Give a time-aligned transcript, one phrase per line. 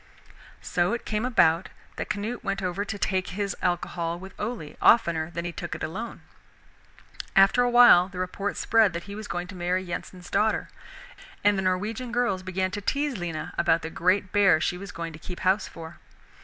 [0.63, 5.29] So it came about that Canute went over to take his alcohol with Ole oftener
[5.29, 6.21] than he took it alone,
[7.35, 10.69] After a while the report spread that he was going to marry Yensen's daughter,
[11.43, 15.13] and the Norwegian girls began to tease Lena about the great bear she was going
[15.13, 15.99] to keep house for.